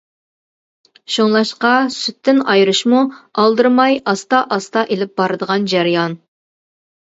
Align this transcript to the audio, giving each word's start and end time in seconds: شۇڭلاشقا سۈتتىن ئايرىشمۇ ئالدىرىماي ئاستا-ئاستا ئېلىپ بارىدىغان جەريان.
شۇڭلاشقا 1.15 1.73
سۈتتىن 1.97 2.41
ئايرىشمۇ 2.55 3.03
ئالدىرىماي 3.45 4.01
ئاستا-ئاستا 4.09 4.87
ئېلىپ 4.97 5.17
بارىدىغان 5.23 5.73
جەريان. 5.77 6.21